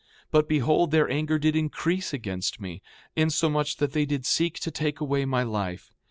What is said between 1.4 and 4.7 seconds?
increase against me, insomuch that they did seek